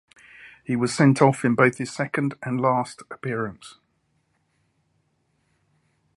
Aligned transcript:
He 0.63 0.75
was 0.75 0.91
sent 0.91 1.21
off 1.21 1.45
in 1.45 1.53
both 1.53 1.77
his 1.77 1.91
second 1.93 2.33
and 2.41 2.59
last 2.59 3.03
appearance. 3.11 3.75